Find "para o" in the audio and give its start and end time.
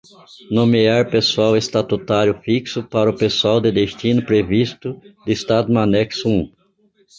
2.83-3.15